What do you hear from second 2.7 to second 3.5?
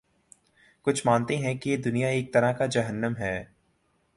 جہنم ہے۔